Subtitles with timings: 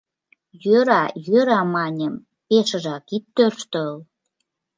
[0.63, 2.13] —Йӧра, йӧра,— маньым,—
[2.47, 3.93] пешыжак ит тӧрштыл.